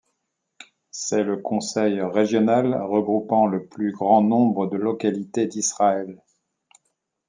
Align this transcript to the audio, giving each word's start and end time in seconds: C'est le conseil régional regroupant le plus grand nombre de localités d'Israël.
C'est 0.89 1.21
le 1.21 1.37
conseil 1.37 2.01
régional 2.01 2.73
regroupant 2.73 3.45
le 3.45 3.63
plus 3.67 3.91
grand 3.91 4.23
nombre 4.23 4.65
de 4.65 4.75
localités 4.75 5.45
d'Israël. 5.45 6.19